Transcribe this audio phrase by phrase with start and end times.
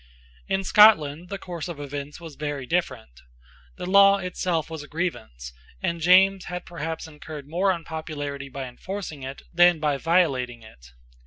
[0.47, 3.21] In Scotland the course of events was very different.
[3.77, 8.65] There the law itself was a grievance; and James had perhaps incurred more unpopularity by
[8.67, 10.93] enforcing it than by violating it.